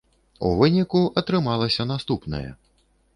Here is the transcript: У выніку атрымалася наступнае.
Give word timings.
У 0.47 0.49
выніку 0.61 1.01
атрымалася 1.23 1.85
наступнае. 1.93 2.47